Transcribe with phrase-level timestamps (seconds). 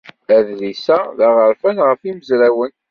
[0.35, 2.73] Adlis-a d aɣerfan ɣer yimezrawen.